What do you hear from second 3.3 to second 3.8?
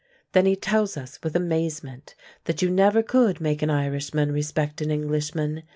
make an